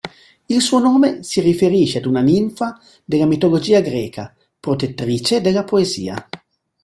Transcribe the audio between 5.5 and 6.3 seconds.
poesia.